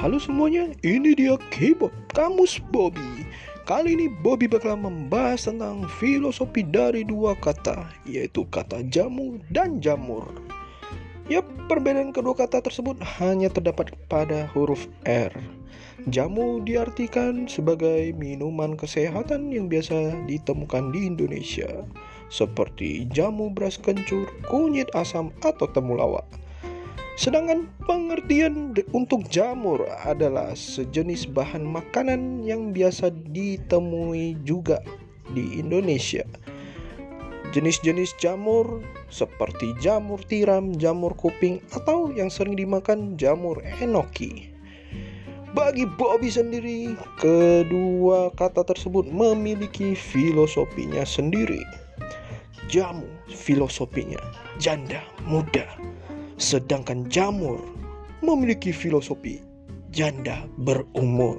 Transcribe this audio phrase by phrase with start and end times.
[0.00, 3.28] Halo semuanya, ini dia K-pop Kamus Bobby.
[3.68, 10.24] Kali ini Bobby bakal membahas tentang filosofi dari dua kata, yaitu kata jamu dan jamur.
[11.28, 15.36] Yap, perbedaan kedua kata tersebut hanya terdapat pada huruf R.
[16.08, 21.84] Jamu diartikan sebagai minuman kesehatan yang biasa ditemukan di Indonesia,
[22.32, 26.24] seperti jamu beras kencur, kunyit asam, atau temulawak.
[27.20, 34.80] Sedangkan pengertian untuk jamur adalah sejenis bahan makanan yang biasa ditemui juga
[35.36, 36.24] di Indonesia.
[37.52, 38.80] Jenis-jenis jamur
[39.12, 44.48] seperti jamur tiram, jamur kuping, atau yang sering dimakan jamur enoki.
[45.52, 51.60] Bagi Bobby sendiri, kedua kata tersebut memiliki filosofinya sendiri.
[52.72, 54.24] Jamu filosofinya
[54.56, 55.68] janda muda
[56.40, 57.60] Sedangkan jamur
[58.24, 59.44] memiliki filosofi
[59.92, 61.36] janda berumur.